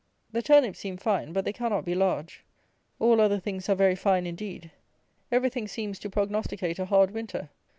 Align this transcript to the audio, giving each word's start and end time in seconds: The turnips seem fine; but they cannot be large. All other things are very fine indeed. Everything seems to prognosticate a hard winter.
The 0.31 0.41
turnips 0.41 0.79
seem 0.79 0.97
fine; 0.97 1.31
but 1.31 1.45
they 1.45 1.53
cannot 1.53 1.85
be 1.85 1.93
large. 1.93 2.43
All 2.97 3.21
other 3.21 3.39
things 3.39 3.69
are 3.69 3.75
very 3.75 3.93
fine 3.93 4.25
indeed. 4.25 4.71
Everything 5.31 5.67
seems 5.67 5.99
to 5.99 6.09
prognosticate 6.09 6.79
a 6.79 6.85
hard 6.85 7.11
winter. 7.11 7.51